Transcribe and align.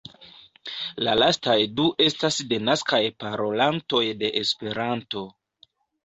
La 1.07 1.11
lastaj 1.17 1.57
du 1.79 1.83
estas 2.05 2.39
denaskaj 2.53 3.01
parolantoj 3.23 4.01
de 4.23 4.31
Esperanto. 4.41 5.23